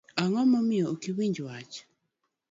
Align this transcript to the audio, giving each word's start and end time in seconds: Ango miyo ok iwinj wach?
Ango 0.21 0.59
miyo 0.67 0.85
ok 0.93 1.03
iwinj 1.11 1.37
wach? 1.45 1.75